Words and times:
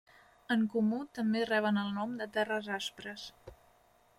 En 0.53 0.61
comú 0.75 1.01
també 1.17 1.43
reben 1.49 1.77
el 1.81 1.93
nom 1.99 2.15
de 2.23 2.29
Terres 2.39 2.71
Aspres. 2.81 3.27